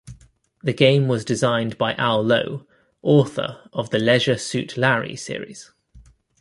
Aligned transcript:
The 0.63 0.73
game 0.73 1.07
was 1.07 1.23
designed 1.23 1.77
by 1.77 1.93
Al 1.93 2.23
Lowe, 2.23 2.65
author 3.03 3.69
of 3.71 3.91
the 3.91 3.99
"Leisure 3.99 4.39
Suit 4.39 4.75
Larry" 4.75 5.15
series. 5.15 5.71